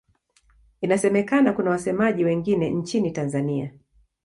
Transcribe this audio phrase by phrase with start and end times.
[0.81, 3.71] Inasemekana kuna wasemaji wengine nchini Tanzania.